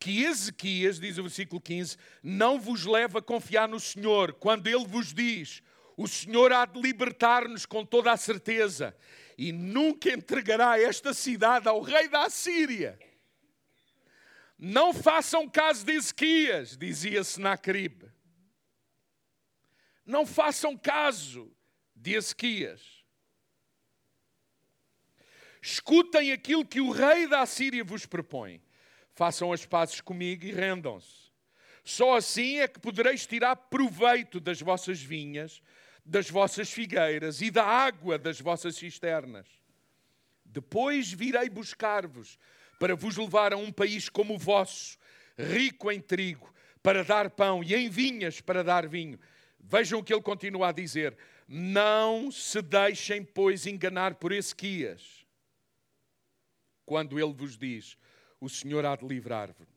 [0.00, 4.84] que Ezequias, diz o versículo 15, não vos leva a confiar no Senhor, quando ele
[4.84, 5.62] vos diz:
[5.96, 8.96] O Senhor há de libertar-nos com toda a certeza
[9.36, 12.98] e nunca entregará esta cidade ao rei da Assíria.
[14.58, 18.10] Não façam caso de Ezequias, dizia Senaqueribe.
[20.06, 21.52] Não façam caso
[21.94, 23.02] de Ezequias.
[25.60, 28.62] Escutem aquilo que o rei da Assíria vos propõe.
[29.14, 31.30] Façam as pazes comigo e rendam-se.
[31.84, 35.62] Só assim é que podereis tirar proveito das vossas vinhas,
[36.04, 39.46] das vossas figueiras e da água das vossas cisternas.
[40.44, 42.38] Depois virei buscar-vos
[42.78, 44.98] para vos levar a um país como o vosso,
[45.38, 49.18] rico em trigo, para dar pão e em vinhas para dar vinho.
[49.58, 55.24] Vejam o que ele continua a dizer: Não se deixem, pois, enganar por Esquias,
[56.84, 57.96] quando ele vos diz:
[58.40, 59.71] O Senhor há de livrar-vos.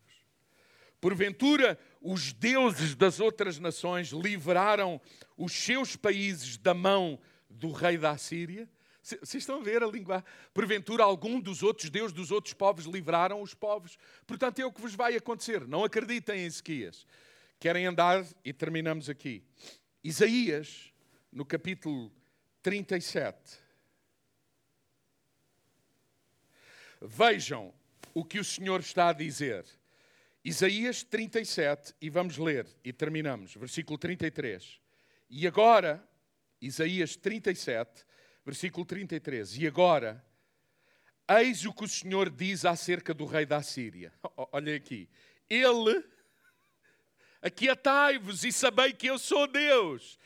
[1.05, 4.99] Porventura, os deuses das outras nações livraram
[5.37, 8.67] os seus países da mão do rei da Assíria?
[9.03, 10.25] Vocês estão a ver a língua?
[10.51, 13.99] Porventura, algum dos outros deuses dos outros povos livraram os povos?
[14.25, 15.67] Portanto, é o que vos vai acontecer.
[15.67, 17.05] Não acreditem em Ezequias.
[17.59, 19.43] Querem andar e terminamos aqui.
[20.03, 20.91] Isaías,
[21.31, 22.11] no capítulo
[22.63, 23.59] 37.
[26.99, 27.71] Vejam
[28.11, 29.67] o que o Senhor está a dizer.
[30.45, 34.79] Isaías 37, e vamos ler, e terminamos, versículo 33.
[35.27, 36.07] E agora,
[36.61, 38.05] Isaías 37,
[38.45, 39.57] versículo 33.
[39.57, 40.23] E agora,
[41.27, 44.13] eis o que o Senhor diz acerca do rei da Síria.
[44.51, 45.09] Olha aqui.
[45.49, 46.03] Ele,
[47.41, 50.19] aquietai-vos e sabei que eu sou Deus.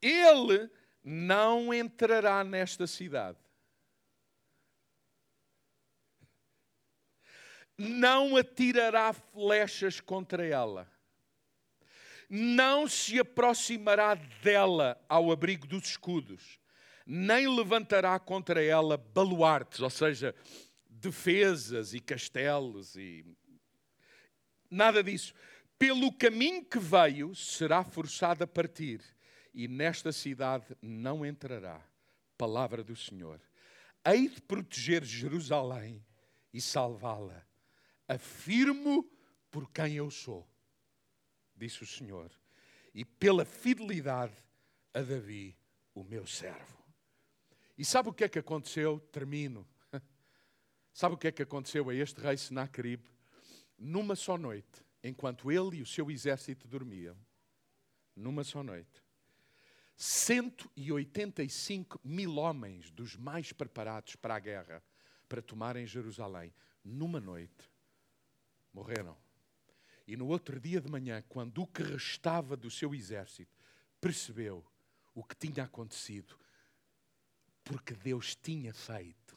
[0.00, 0.70] Ele
[1.04, 3.45] não entrará nesta cidade
[7.78, 10.90] não atirará flechas contra ela,
[12.28, 16.58] não se aproximará dela ao abrigo dos escudos,
[17.06, 20.34] nem levantará contra ela baluartes, ou seja,
[20.88, 23.24] defesas e castelos e
[24.70, 25.32] nada disso.
[25.78, 29.02] Pelo caminho que veio, será forçada a partir,
[29.54, 31.80] e nesta cidade não entrará.
[32.36, 33.40] Palavra do Senhor.
[34.04, 36.04] Hei de proteger Jerusalém
[36.52, 37.46] e salvá-la
[38.08, 39.08] afirmo
[39.50, 40.46] por quem eu sou,
[41.54, 42.30] disse o Senhor,
[42.94, 44.34] e pela fidelidade
[44.92, 45.56] a Davi,
[45.94, 46.84] o meu servo.
[47.76, 48.98] E sabe o que é que aconteceu?
[49.12, 49.68] Termino.
[50.92, 53.08] Sabe o que é que aconteceu a este rei Senaqueribe?
[53.78, 57.14] Numa só noite, enquanto ele e o seu exército dormiam,
[58.14, 59.04] numa só noite,
[59.96, 64.82] 185 mil homens dos mais preparados para a guerra,
[65.28, 67.70] para tomarem Jerusalém, numa noite,
[68.76, 69.16] morreram.
[70.06, 73.56] E no outro dia de manhã, quando o que restava do seu exército
[73.98, 74.64] percebeu
[75.14, 76.38] o que tinha acontecido,
[77.64, 79.36] porque Deus tinha feito,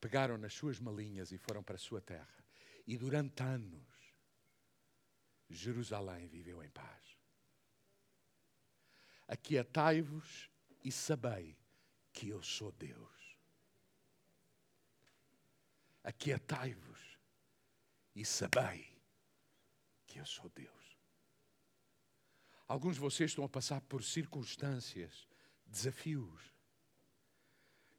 [0.00, 2.44] pegaram nas suas malinhas e foram para a sua terra.
[2.86, 4.14] E durante anos,
[5.48, 7.18] Jerusalém viveu em paz.
[9.28, 10.50] Aquietai-vos
[10.82, 11.56] e sabei
[12.12, 13.36] que eu sou Deus.
[16.02, 17.09] Aquietai-vos
[18.14, 18.96] e sabei
[20.06, 20.98] que eu sou Deus.
[22.66, 25.26] Alguns de vocês estão a passar por circunstâncias,
[25.66, 26.54] desafios,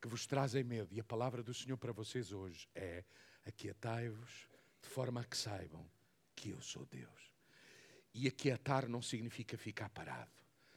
[0.01, 0.93] que vos trazem medo.
[0.93, 3.03] E a palavra do Senhor para vocês hoje é:
[3.45, 4.47] aquietai-vos
[4.81, 5.89] de forma a que saibam
[6.35, 7.31] que eu sou Deus.
[8.13, 10.31] E aquietar não significa ficar parado,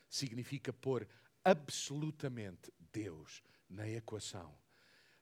[0.09, 1.09] significa pôr
[1.43, 4.57] absolutamente Deus na equação.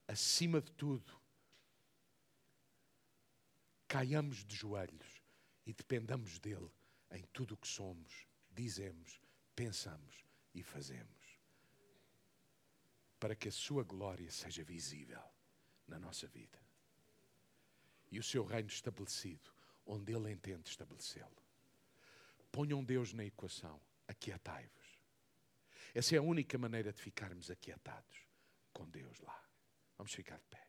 [0.07, 1.19] Acima de tudo,
[3.93, 5.21] caiamos de joelhos
[5.67, 6.71] e dependamos dele
[7.11, 9.21] em tudo o que somos, dizemos,
[9.55, 11.39] pensamos e fazemos.
[13.19, 15.21] Para que a sua glória seja visível
[15.87, 16.59] na nossa vida.
[18.09, 19.53] E o seu reino estabelecido,
[19.85, 21.43] onde ele entende estabelecê-lo.
[22.51, 24.99] Ponham Deus na equação, aquietai-vos.
[25.93, 28.27] Essa é a única maneira de ficarmos aquietados
[28.73, 29.47] com Deus lá.
[29.95, 30.62] Vamos ficar de pé.